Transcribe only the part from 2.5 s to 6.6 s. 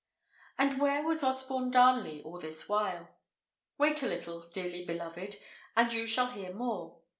while? Wait a little, dearly beloved, and you shall hear